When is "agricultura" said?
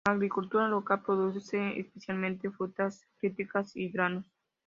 0.13-0.67